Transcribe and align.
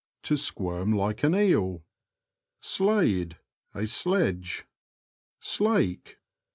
—To 0.31 0.35
squirm 0.35 0.93
like 0.93 1.21
an 1.23 1.35
eel. 1.35 1.83
Slade.— 2.59 3.37
A 3.75 3.85
sledge. 3.85 4.65
Slake. 5.39 6.17